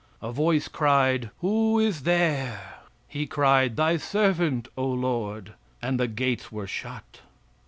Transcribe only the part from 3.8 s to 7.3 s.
servant, O Lord;" and the gates were shut.